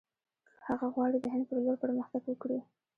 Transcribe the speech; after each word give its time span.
هغه 0.67 0.87
غواړي 0.93 1.17
د 1.21 1.25
هند 1.33 1.43
پر 1.49 1.57
لور 1.63 1.75
پرمختګ 1.83 2.21
وکړي. 2.27 2.59